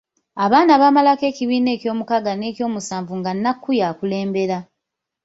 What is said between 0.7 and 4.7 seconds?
baamalako ekibiina eky’omukaaga n’ekyo'musanvu nga Nnakku y'akulembera.